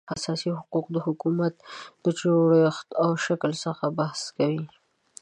اساسي 0.15 0.49
حقوق 0.59 0.85
د 0.91 0.97
حکومت 1.05 1.53
د 2.03 2.05
جوړښت 2.19 2.87
او 3.03 3.09
شکل 3.25 3.51
څخه 3.65 3.85
بحث 3.99 4.21
کوي 4.37 4.65